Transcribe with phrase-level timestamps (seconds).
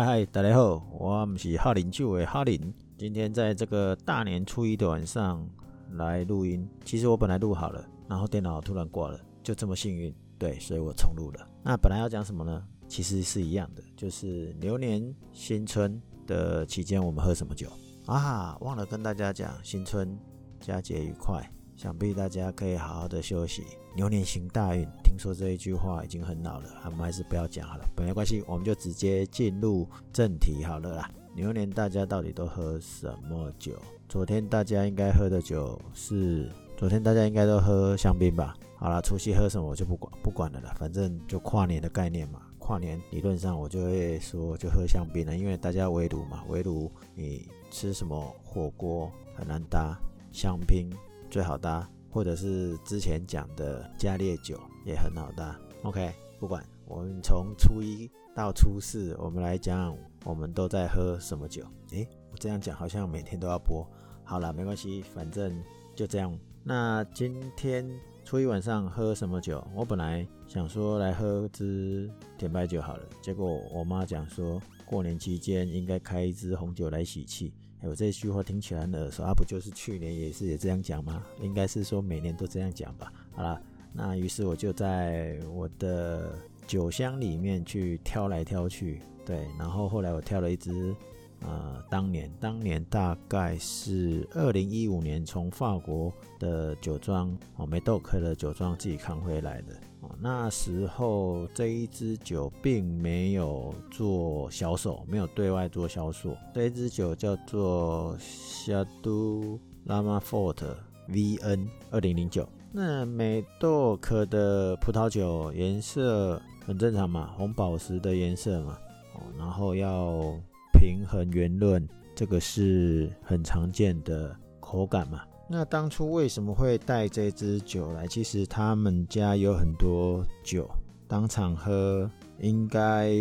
[0.00, 2.72] 嗨嗨，大家好，我们是哈林酒的哈林。
[2.96, 5.46] 今天在这个大年初一的晚上
[5.90, 6.66] 来录音。
[6.86, 10.10] 其实我本来录好了，然后电脑突然挂了，就这么幸运。
[10.38, 11.46] 对，所以我重录了。
[11.62, 12.64] 那本来要讲什么呢？
[12.88, 17.68] 其实是一样的，就是牛年新春的期间我们喝什么酒
[18.06, 18.56] 啊？
[18.62, 20.18] 忘了跟大家讲，新春
[20.60, 21.46] 佳节愉快。
[21.80, 23.64] 想必大家可以好好的休息，
[23.96, 24.86] 牛年行大运。
[25.02, 27.88] 听说这一句话已经很老了，我们还是不要讲好了。
[27.96, 31.10] 没关系，我们就直接进入正题好了啦。
[31.34, 33.72] 牛年大家到底都喝什么酒？
[34.10, 38.54] 昨天大家应该喝的酒是，昨天大家应该都喝香槟吧？
[38.76, 42.42] 好了，除夕喝什么我就不管不管了啦，反正就跨年的概念嘛。
[42.58, 49.98] 跨年理论上我就会说就喝香槟了，因为大家围炉嘛，围炉你吃什么火锅很难搭，
[50.30, 50.92] 香槟。
[51.30, 55.56] 最好搭，或者是之前讲的加烈酒也很好搭。
[55.84, 61.64] OK，不管我们从初一到初四，我们来讲我们都在喝什么酒。
[61.92, 63.88] 诶，我这样讲好像每天都要播。
[64.24, 65.56] 好了，没关系，反正
[65.94, 66.36] 就这样。
[66.64, 67.88] 那今天
[68.24, 69.64] 初一晚上喝什么酒？
[69.72, 77.54] 我本来想说来喝支甜白酒好了，结果我妈讲说过年期间应该开一支红酒来喜气。
[77.82, 81.24] 有这句话听起来很耳熟啊，不就是去年也是也这样讲吗？
[81.40, 83.12] 应该是说每年都这样讲吧。
[83.32, 83.60] 好了，
[83.92, 86.32] 那于是我就在我的
[86.66, 90.94] 酒箱里面去挑来挑去，对，然后后来我挑了一只，
[91.42, 99.74] 呃，当年当年大概是二零一五年从法国的酒庄哦梅豆克的酒庄自己扛回来的。
[100.00, 106.36] 哦那时候这一支酒并没有做销售，没有对外做销售。
[106.54, 110.62] 这一支酒叫做 Shadow Lama Fort
[111.08, 112.48] VN 二零零九。
[112.72, 118.78] 那美豆可的葡萄酒颜色很正常嘛，红宝石的颜色嘛。
[119.14, 120.34] 哦，然后要
[120.72, 125.22] 平衡圆润，这个是很常见的口感嘛。
[125.48, 128.06] 那当初为什么会带这支酒来？
[128.06, 130.70] 其实他们家有很多酒，
[131.08, 132.08] 当场喝
[132.38, 133.12] 应该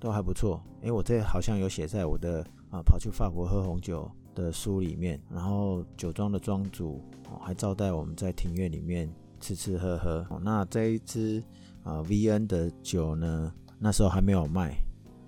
[0.00, 0.62] 都还不错。
[0.80, 2.40] 诶，我这好像有写在我的
[2.70, 5.20] 啊跑去法国喝红酒的书里面。
[5.30, 9.06] 然后酒庄的庄主哦还招待我们在庭院里面
[9.38, 10.26] 吃吃喝喝。
[10.42, 11.42] 那这一支
[11.82, 14.74] 啊 VN 的酒呢，那时候还没有卖，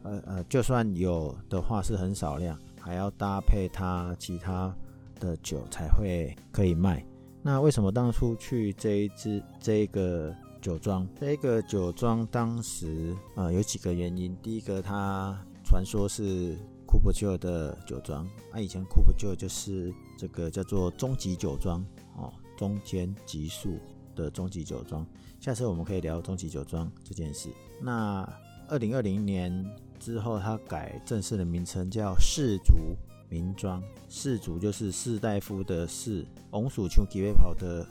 [0.02, 4.74] 呃呃，就算有的话是很少量，还要搭配它其他。
[5.20, 7.04] 的酒才会可以卖。
[7.42, 10.32] 那为什么当初去这一支这个
[10.62, 11.04] 酒庄？
[11.20, 14.36] 这个酒庄当时啊有几个原因。
[14.40, 16.56] 第一个，它传说是
[16.86, 18.24] 库珀丘的酒庄。
[18.52, 21.84] 啊，以前库珀丘就是这个叫做终极酒庄
[22.16, 23.76] 哦，中间极速
[24.14, 25.04] 的终极酒庄。
[25.40, 27.48] 下次我们可以聊终极酒庄这件事。
[27.82, 28.24] 那
[28.68, 29.50] 二零二零年
[29.98, 32.96] 之后，它改正式的名称叫氏族。
[33.30, 37.86] 名庄士族就是士大夫的士，红薯丘几位跑的，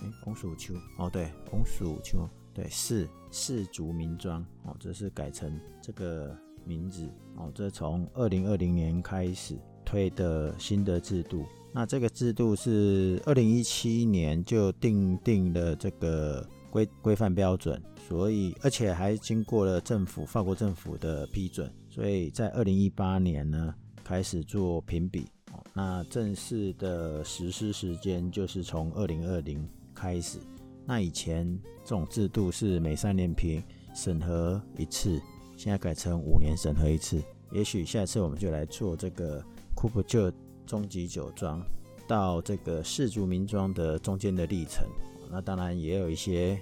[0.00, 6.34] 哎，红薯丘哦，对，红薯丘对士士族名庄哦，这是改成这个
[6.64, 23.74] 名字哦，这从二零二零年开始推的新的制度，那这个制度是二零一七年就定定了这个规规范标准，所以而且还经过了政府法国政府的批准，所以在二零一八年呢。
[24.04, 25.26] 开始做评比，
[25.74, 30.38] 那正式的实施时间就是从二零二零开始。
[30.86, 31.46] 那以前
[31.84, 33.62] 这种制度是每三年评
[33.94, 35.20] 审核一次，
[35.58, 37.22] 现在改成五年审核一次。
[37.52, 40.32] 也许下次我们就来做这个库珀就
[40.64, 41.62] 终极酒庄
[42.06, 44.88] 到这个世族名庄的中间的历程。
[45.30, 46.60] 那当然也有一些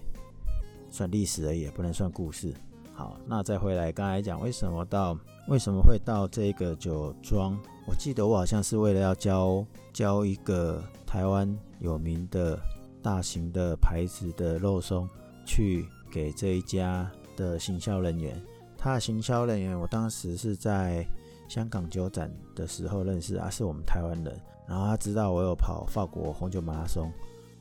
[0.91, 2.55] 算历史而已，不能算故事。
[2.93, 5.17] 好，那再回来刚才讲为什么到。
[5.49, 7.57] 为什么会到这个酒庄？
[7.87, 12.59] 我记得我好像是为了要交交一个台湾有名的
[13.01, 15.09] 大型的牌子的肉松，
[15.45, 18.43] 去给这一家的行销人员。
[18.77, 21.07] 他的行销人员，我当时是在
[21.49, 24.37] 香港酒展的时候认识啊，是我们台湾人。
[24.67, 27.09] 然后他知道我有跑法国红酒马拉松，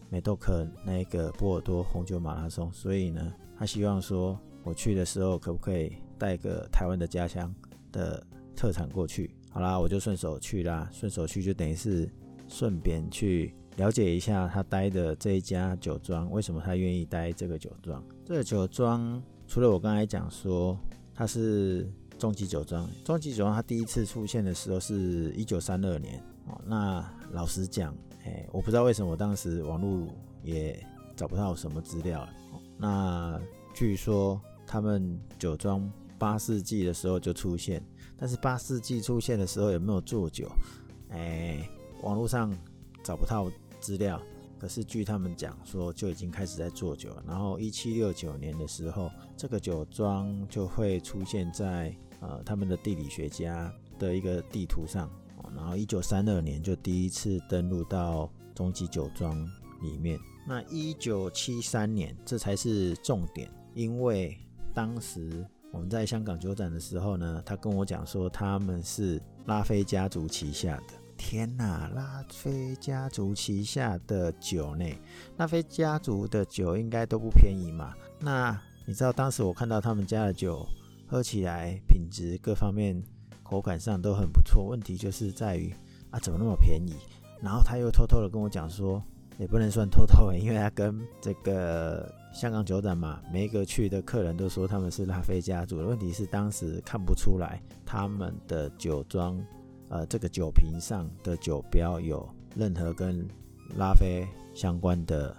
[0.09, 7.53] 美豆克那个波尔多红酒马拉松，所以呢，他希望说我去的时候可不可以带个台湾的家乡。
[7.95, 8.21] 的
[8.57, 10.89] 特产过去，好啦，我就顺手去啦。
[10.91, 12.09] 顺手去就等于是
[12.45, 18.03] 顺便去了解一下他待的这一家酒庄，为什么他愿意待这个酒庄。
[18.25, 20.77] 这个酒庄除了我刚才讲说
[21.13, 26.59] 它是终极酒庄，终极酒庄它第一次出现的时候是一九三二年哦。
[26.65, 27.01] 那
[27.31, 30.07] 老实讲，哎，我不知道为什么当时网络
[30.43, 30.85] 也
[31.15, 32.29] 找不到什么资料了。
[32.77, 33.41] 那
[33.73, 35.89] 据说他们酒庄。
[36.17, 37.85] 八世纪的时候就出现，
[38.15, 40.49] 但是八世纪出现的时候有没有做酒？
[41.09, 41.69] 哎，
[42.03, 42.57] 网络上
[43.03, 43.51] 找不到
[43.81, 44.19] 资料。
[44.57, 47.23] 可是据他们讲说，就已经开始在做酒了。
[47.27, 55.11] 然后一七六九年的时候，这个酒庄就会出现在呃他们的地理学家的一个地图上。
[55.55, 59.35] 然后一九三二年就第一次登陆到中级酒庄
[59.81, 60.19] 里面。
[60.47, 64.37] 那一九七三年这才是重点，因为
[64.73, 70.93] 当时我们在香港酒展的时候呢，他跟我讲说他们是拉菲家族旗下的。
[71.17, 74.85] 天呐，拉菲家族旗下的酒呢？
[75.37, 77.93] 拉菲家族的酒应该都不便宜嘛？
[78.19, 80.67] 那你知道当时我看到他们家的酒，
[81.07, 83.01] 喝起来品质各方面、
[83.45, 84.65] 口感上都很不错。
[84.65, 85.73] 问题就是在于
[86.09, 86.95] 啊，怎么那么便宜？
[87.41, 89.01] 然后他又偷偷的跟我讲说，
[89.37, 95.85] 也不能算偷偷因为他跟这个香港酒展嘛，每一个去的客人都说他们是拉菲家族的。
[95.85, 99.39] 问题是当时看不出来他们的酒庄。
[99.87, 103.23] 呃，这个酒瓶上的酒标有任何跟
[103.77, 105.37] 拉菲相关的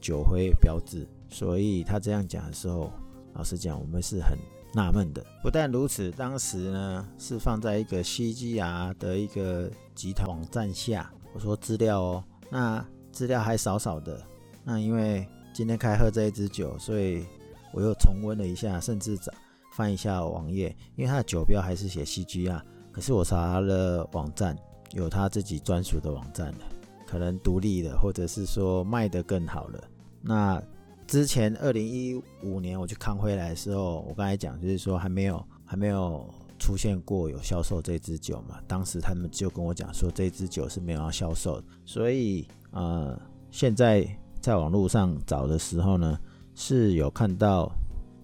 [0.00, 2.90] 酒徽标志，所以他这样讲的时候，
[3.34, 4.36] 老实讲，我们是很
[4.76, 5.24] 纳闷的。
[5.42, 14.22] 不但如此，当时呢是放在一个西基亚的一个集团网站下，我说资料哦，那资料还少少的。
[14.62, 17.24] 那因为今天开喝这一支酒，所以
[17.72, 19.32] 我又重温了一下，甚至找
[19.72, 22.62] 翻一下网页，因为它的酒标还是写西基亚。
[22.92, 24.54] 可是我查了网站，
[24.92, 26.64] 有他自己专属的网站的，
[27.06, 29.84] 可能独立的，或者是说卖的更好了。
[30.20, 30.62] 那
[31.06, 38.58] 之前二零一五年我去看回来的时候，我刚才讲就是说还没有还没有出现过有销售这支酒嘛。
[38.66, 43.18] 当时他们就跟我讲说这支酒是没有要销售的，所以呃
[43.50, 44.06] 现在
[44.40, 46.18] 在网络上找的时候呢，
[46.54, 47.70] 是有看到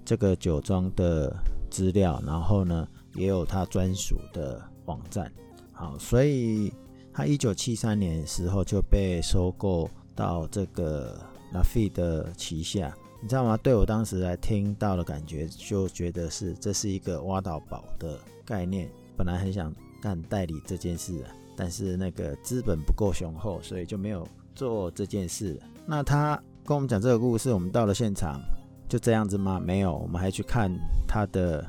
[0.05, 1.35] 这个酒庄的
[1.71, 2.89] 资料，然后呢。
[3.15, 5.31] 也有他专属的网站，
[5.71, 6.73] 好，所以
[7.13, 11.21] 他一九七三年时候就被收购到这个
[11.53, 13.57] 拉菲的旗下，你知道吗？
[13.57, 18.91] 对我当时来听到的感觉，就觉得是这是一个挖到宝的概念。
[19.17, 21.25] 本来很想干代理这件事，
[21.57, 25.61] 但是那个资本不够雄厚，所以就没有做这件事。
[25.87, 28.41] 那他跟我们讲这个故事，我们到了现场
[28.89, 29.61] 就这样子吗？
[29.61, 30.71] 没有，我们还去看
[31.07, 31.65] 他的。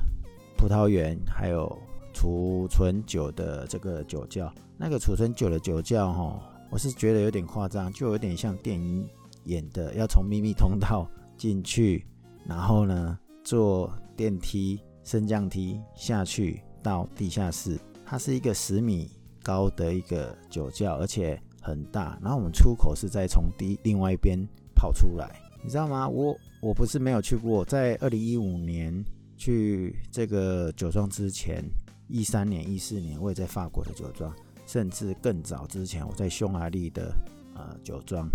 [0.56, 1.78] 葡萄园还有
[2.14, 9.06] 储存酒的这个酒窖，那个储存酒的酒窖哈，我是觉得有点夸张，就有点像电影
[9.46, 12.06] 演的，要从秘密通道进去，
[12.46, 17.80] 然后呢坐电梯升降梯下去到地下室。
[18.06, 19.10] 它是一个十米
[19.42, 22.18] 高的一个酒窖，而且很大。
[22.22, 24.40] 然后我们出口是在从第另外一边
[24.76, 26.08] 跑出来，你知道吗？
[26.08, 29.04] 我我不是没有去过，在二零一五年。
[29.36, 31.62] 去这个酒庄之前，
[32.08, 34.34] 一三年、一四年，我也在法国的酒庄，
[34.66, 37.14] 甚至更早之前，我在匈牙利的
[37.54, 38.30] 呃酒庄，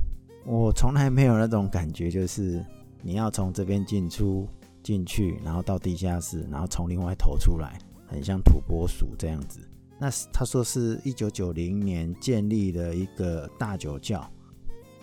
[0.44, 2.64] 我从来没有那种感觉，就是
[3.02, 4.48] 你要从这边进出
[4.82, 9.60] 进去，然后到地下室，然后从另外投出来，很像土拨鼠这样子。
[9.98, 14.30] 那他说是一九九零年建立的一个大酒窖，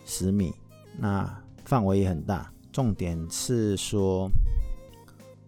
[0.05, 0.53] 十米，
[0.97, 1.29] 那
[1.65, 4.29] 范围也很大，重点是说。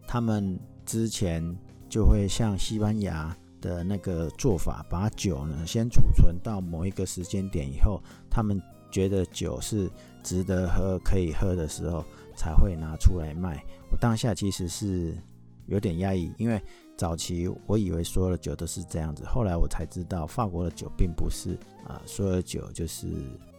[0.09, 1.43] 他们之前
[1.89, 8.57] 就会像西班牙的那个做法，把酒呢先储存到某一个时间点以后，他们
[8.91, 9.89] 觉得酒是
[10.23, 12.03] 值得喝、可以喝的时候，
[12.35, 13.63] 才会拿出来卖。
[13.91, 15.17] 我当下其实是
[15.65, 16.61] 有点压抑，因为
[16.97, 23.07] 早期我以为所有的酒都是这样子，后来我才知道法国的酒并不是啊，所有的酒就是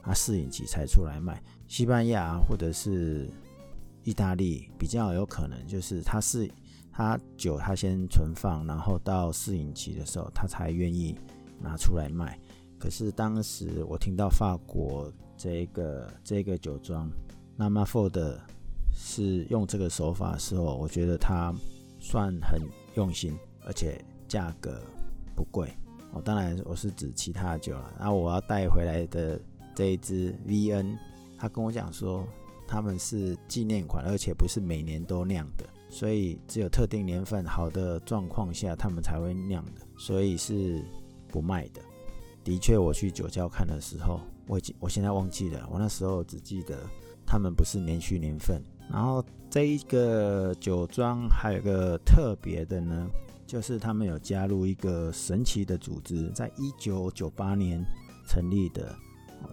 [0.02, 3.28] 它试饮期才出来卖，西班牙或者是。
[4.04, 6.50] 意大利比较有可能就是它是
[6.90, 11.14] 它酒，它先存放，然后到适应期的时候，它才愿意
[11.60, 12.38] 拿出来卖。
[12.78, 17.10] 可是当时我听到法国这个这个酒庄，
[17.56, 18.38] 那么 Ford
[18.94, 21.52] 是用这个手法的时候，我觉得它
[22.00, 22.60] 算很
[22.94, 24.80] 用心，而且价格
[25.34, 25.68] 不贵。
[26.12, 27.94] 哦，当然我是指其他酒了。
[27.98, 29.40] 然后我要带回来的
[29.74, 30.96] 这一支 VN，
[31.36, 32.26] 他跟我讲说。
[32.70, 40.84] 他们是纪念款，而且不是每年都酿的，所以只有特定年份好的状况下，他们才会酿的，所以是
[41.28, 41.80] 不卖的。
[42.48, 46.78] 的确，我去酒窖看的时候，我已经我现在忘记了，我那时候只记得
[47.26, 48.62] 他们不是连续年份。
[48.90, 53.06] 然后这一个酒庄还有个特别的呢，
[53.46, 57.84] 就是他们有加入一个神奇的组织，在一九九八年
[58.26, 58.96] 成立的，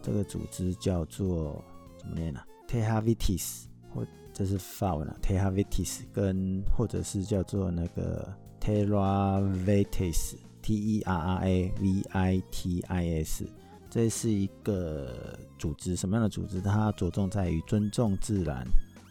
[0.01, 1.61] 这个组织叫做
[1.97, 10.35] 怎么念呢？Tehavitis 或这是法文啊，Terra Vitis 跟或者是叫做那个 Teravitis
[10.65, 11.39] Terra
[11.79, 13.45] Vitis，
[13.89, 16.59] 这是一个组织，什么样的组织？
[16.59, 18.65] 它着重在于尊重自然，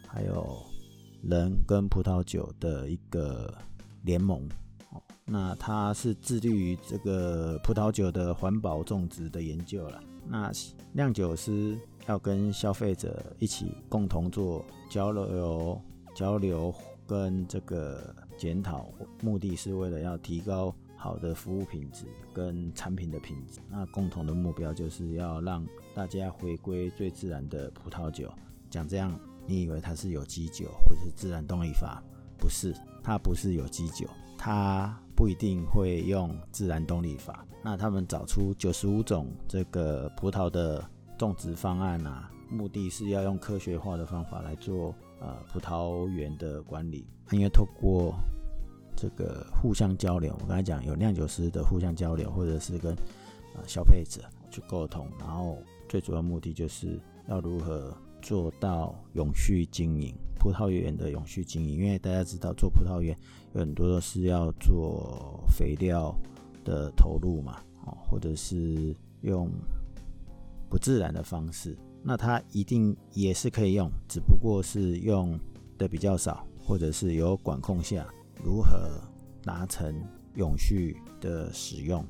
[0.05, 0.61] 还有
[1.23, 3.53] 人跟葡萄酒的一个
[4.03, 4.47] 联盟。
[5.27, 10.03] 那它是致力于这个葡萄酒的环保种植的研究了。
[10.27, 10.51] 那
[10.91, 15.81] 酿酒师要跟消费者一起共同做交流、
[16.13, 16.71] 交流
[17.07, 18.87] 跟这个检讨，
[19.21, 23.59] 目的是为了要提高好的服务品质跟产品的品质。
[23.69, 28.33] 那共同的目标就是要让大家回归最自然的葡萄酒。
[28.71, 32.01] 讲这样，你以为它是有机酒或是自然动力法？
[32.39, 34.99] 不是，它不是有机酒，它。
[35.17, 40.85] 不一定会用自然动力法，那他们找出九十五种这个葡萄的
[41.17, 48.13] 种植方案啊，目的是要用科学化的方法来做呃葡萄园的管理，因为透过
[48.95, 60.15] 这个互相交流，我刚才讲有酿酒师的互相交流，或者是跟啊消费者去沟通，然后最主要目的就是要如何做到永续经营。
[60.37, 63.17] 葡萄园的永续经营，因为大家知道做葡萄园
[63.53, 66.15] 有很多都是要做肥料
[66.63, 69.49] 的投入嘛，哦，或者是用
[70.69, 75.39] 不自然的方式，那它一定也是可以用，只不过是用
[75.79, 78.05] 的比较少，或者是有管控下，
[78.43, 79.01] 如何
[79.43, 79.95] 达成
[80.35, 82.05] 永续的使用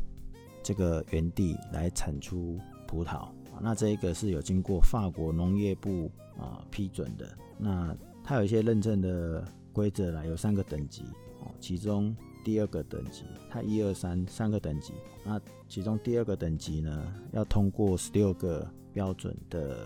[0.63, 3.29] 这个园地来产出葡萄，
[3.61, 7.95] 那这一个是有经过法国农业部啊批准的，那。
[8.27, 11.03] 它有一些认证的规则啦，有三个等级
[11.41, 11.51] 哦。
[11.59, 14.93] 其中第二个等级，它一二三三个等级。
[15.23, 15.39] 那
[15.69, 19.85] 其中第二个等级呢，要通过十六个标准的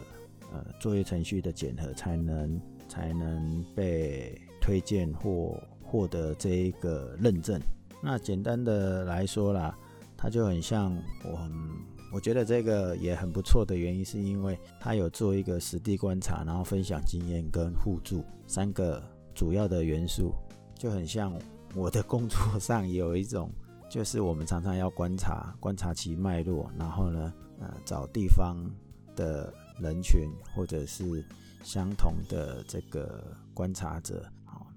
[0.53, 7.59] 呃作业程序的检核，才能才能被推荐或获得这一个认证。
[8.01, 9.75] 那简单的来说啦，
[10.15, 11.49] 它就很像我。
[12.11, 18.99] 我觉得这个也很不错的原因，是因为他有做一个实地观察，然后分享经验跟互助三个
[19.35, 20.33] 主要的元素，
[20.73, 21.31] 就很像
[21.75, 23.51] 我的工作 上有一种，
[23.91, 28.57] 就是我们常常要观察观察其脉络，然后呢，呃，找地方
[29.15, 31.23] 的人群或者是
[31.61, 34.25] 相同的这个观察者，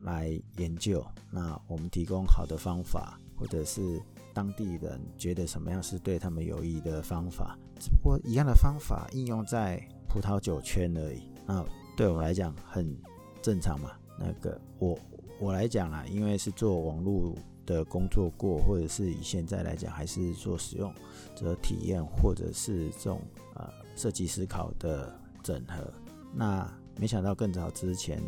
[0.02, 4.00] 来研究，那我们提供好的方法，或者是。
[4.34, 9.78] 当地人觉得什么样是对他们有益的方法，只不过一样的方法应用在
[10.08, 11.20] 葡萄酒圈而已。
[11.46, 11.62] 那
[11.98, 12.96] 对我来讲很
[13.42, 13.90] 正常嘛。
[14.18, 14.98] 那个我
[15.38, 17.34] 我来讲啊，因为是做网络
[17.66, 20.90] 的工作过，或者是以现在来讲，还是做使用
[21.36, 23.20] 者体验，或者是这种
[23.54, 25.92] 呃设计思考的整合。
[26.32, 26.66] 那
[26.98, 28.18] 没想到更早之前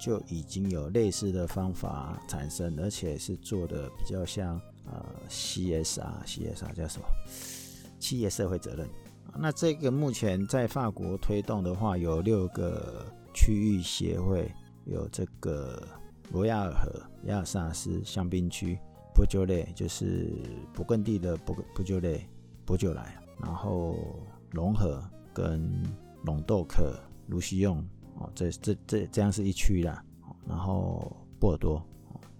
[0.00, 4.60] 就已经有类似的方法产生，而且是做的比较像。
[4.86, 7.06] 呃，CSR，CSR 叫什么？
[8.00, 8.88] 企业社会责任。
[9.38, 14.50] 那这个目前在法国推动的话，有六个区域协会，
[14.86, 15.80] 有这个
[16.32, 18.76] 罗亚尔河、亚尔萨斯香槟区、
[19.14, 20.32] 波酒类，就是
[20.74, 22.26] 勃艮第的波波酒类、
[22.64, 23.96] 波酒莱，然后
[24.50, 25.00] 融合
[25.32, 25.70] 跟
[26.24, 27.86] 隆豆克、卢西用
[28.20, 30.00] 哦，这这这这样是一区啦。
[30.48, 31.82] 然后波尔多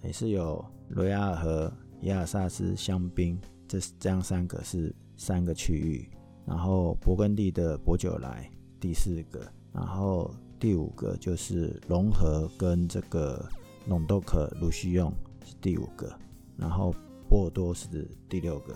[0.05, 1.73] 也是有罗亚尔和。
[2.05, 6.11] 亚尔萨斯香槟，这这样三个是三个区域，
[6.47, 13.47] 然后勃艮第的博酒来第四个，然后第五个就是融合跟这个
[13.87, 15.13] 龙豆克卢西用
[15.45, 16.11] 是第五个，
[16.57, 16.91] 然后
[17.29, 17.87] 波尔多是
[18.31, 18.75] 第六个。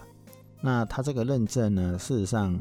[0.60, 2.52] 那它这个认证呢，事实上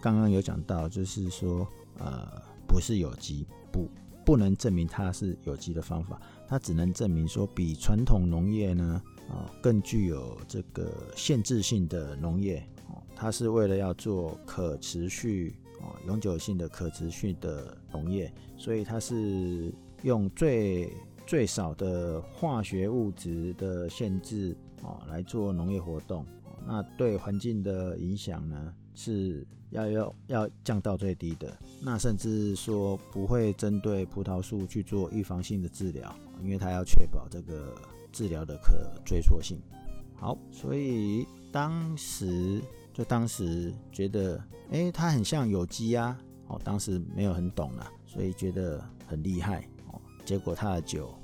[0.00, 2.26] 刚刚有讲到，就是说呃
[2.66, 3.46] 不是有机，
[3.76, 3.90] 不
[4.24, 6.18] 不能证明它是有机的方法，
[6.48, 9.02] 它只能证明说比传统农业呢。
[9.28, 12.64] 啊，更具有这个限制性的农业，
[13.16, 20.92] 它是为了要做可持续啊、永久性的可持续的农业，所以它是用最
[21.26, 26.24] 最少的化学物质的限制啊来做农业活动。
[26.64, 31.56] 那对环境的影响呢，是要要要降到最低的。
[31.80, 36.12] 那甚至说不会针对葡萄树去做预防性的治疗，
[36.42, 37.72] 因为它要确保这个。
[38.12, 38.74] 治疗的可
[39.04, 39.60] 追溯性，
[40.14, 42.62] 好，所以当时
[42.94, 50.00] 就当时觉得，哎，它很像有机啊，哦，当时没有很懂了，所以觉得很厉害哦。
[50.24, 51.14] 结果它的酒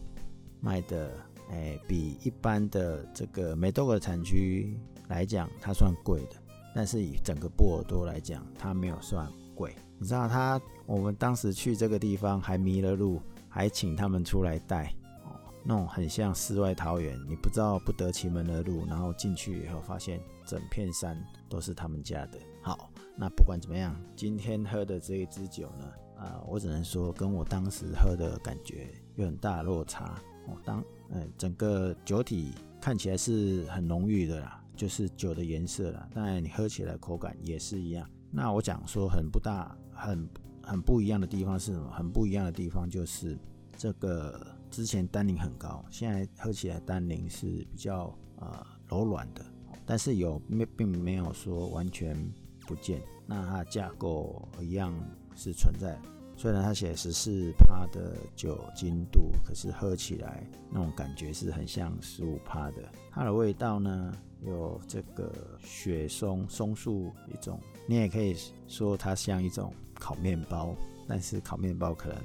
[0.61, 1.15] 卖的，
[1.49, 4.77] 哎，比一般的这个梅多克产区
[5.09, 6.37] 来讲，它算贵的，
[6.75, 9.75] 但是以整个波尔多来讲，它没有算贵。
[9.99, 13.21] 你知道，它我们当时去这个地方还迷了路。
[13.55, 14.87] 还请他们出来带，
[15.27, 22.39] 哦，那种很像世外桃源，你不知道不得其门而入，然后进去以后发现整片山都是他们家的。
[22.63, 25.85] 好，那不管怎么样，今天喝的这一支酒呢，
[26.19, 30.19] 啊，我只能说跟我当时喝的感觉有很大落差。
[30.47, 38.09] 哦，当嗯整个酒体看起来是很浓郁的啦，就是酒的颜色啦，当然你喝起来口感也是一样。
[38.31, 40.29] 那我讲说很不大很。
[40.65, 41.91] 很不一样的地方是什么？
[41.91, 43.37] 很不一样的地方就是
[43.77, 49.45] 这个之前单宁很高，现在喝起来单宁是比较呃柔软的，
[49.85, 52.17] 但是有没并没有说完全
[52.61, 53.03] 不见。
[53.27, 54.95] 那它的架构一样
[55.35, 55.99] 是存在，
[56.37, 62.91] 虽然它写十四帕的酒精度，可是喝起来那种感觉是很像十五帕的。
[63.11, 68.37] 它的味道呢，有这个雪松松树一种，你也可以
[68.67, 69.73] 说它像一种。
[70.01, 70.75] 烤面包，
[71.07, 72.19] 但是烤面包可能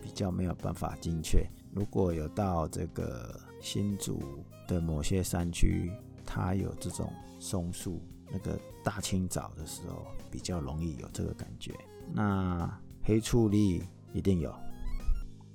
[0.00, 1.46] 比较没有办法精确。
[1.74, 4.22] 如果有到这个新竹
[4.66, 5.92] 的某些山区，
[6.24, 8.00] 它有这种松树，
[8.32, 11.74] 那个大清早的时候比较容易有这个感觉。
[12.10, 12.74] 那
[13.08, 14.54] 黑醋栗一定有，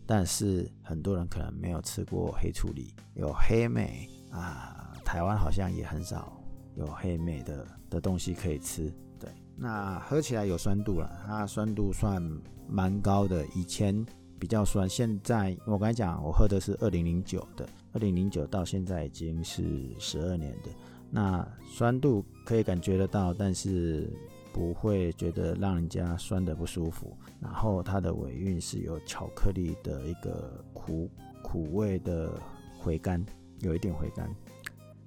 [0.07, 2.91] 但是很多人可能没有吃过黑醋栗。
[3.13, 6.35] 有黑莓啊，台湾好像也很少
[6.75, 8.91] 有黑莓的的东西可以吃。
[9.19, 12.19] 对那喝起来有酸度了，它酸度算
[12.67, 13.45] 蛮高的。
[13.53, 14.03] 以前
[14.39, 20.71] 比较酸，现在我刚才讲，我喝的是二零零九的，二零零九到现在已经是十二年的。
[21.11, 24.11] 那酸度可以感觉得到，但是
[24.53, 27.17] 不会觉得让人家酸的不舒服。
[27.41, 31.09] 然后它的尾韵是有巧克力的一个苦
[31.41, 32.31] 苦味的
[32.79, 33.25] 回甘，
[33.59, 34.33] 有一点回甘，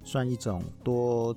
[0.03, 1.35] 算一种多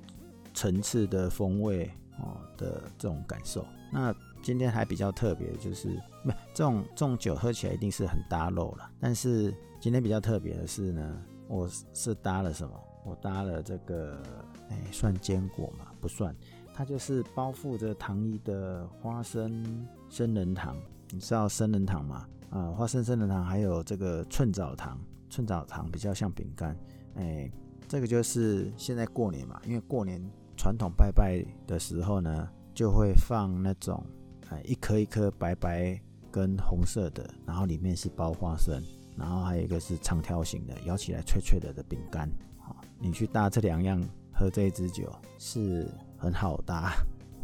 [0.53, 1.89] 层次的风味。
[2.19, 4.13] 哦的这种感受，那
[4.43, 5.89] 今天还比较特别，就是
[6.23, 8.91] 没这种这种酒喝起来一定是很搭肉了。
[8.99, 12.79] 但是今天比较特别的是呢，我是搭了什么？
[13.03, 14.21] 我搭了这个，
[14.69, 15.87] 哎，算坚果嘛？
[15.99, 16.35] 不算，
[16.73, 20.75] 它就是包覆着糖衣的花生生仁糖。
[21.11, 22.27] 你知道生仁糖吗？
[22.49, 26.75] 啊，花生生仁糖还有这个寸枣糖，寸枣糖比较像饼干。
[27.15, 27.51] 哎，
[27.87, 30.21] 这个就是现在过年嘛，因为过年。
[30.57, 34.05] 传统拜拜的时候呢，就会放那种，
[34.49, 38.79] 哎，一颗一颗白白跟红色的，然后里面是包花生，
[39.17, 42.29] 然后还有一个是长条形的，咬起来脆脆的的饼干。
[42.59, 43.99] 好，你去搭这两样
[44.31, 45.89] 喝这一支酒是
[46.21, 46.93] 很好搭，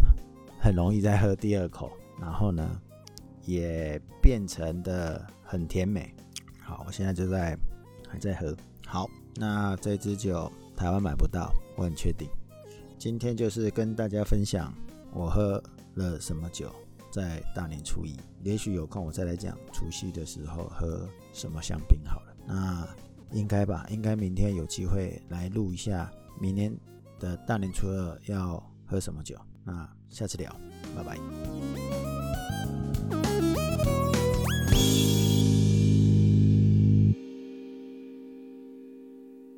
[0.62, 2.80] 很容易再喝第二口，然后呢，
[3.44, 6.14] 也变成的很甜美。
[6.62, 7.58] 好，我现在就在
[8.08, 8.56] 还在喝。
[8.86, 12.30] 好，那这支酒台湾买不到，我很确定。
[13.00, 14.72] 今天就是跟大家分享
[15.12, 15.62] 我喝
[15.96, 16.72] 了什么酒，
[17.12, 22.36] 在大年初一，也许有空我再来讲除夕的时候喝什么香槟好了。
[22.46, 22.88] 那
[23.32, 26.72] 应该吧，应该明天有机会来录一下明年
[27.20, 29.36] 的大年初二要喝什么酒。
[29.64, 30.54] 那下次聊，
[30.96, 31.18] 拜拜。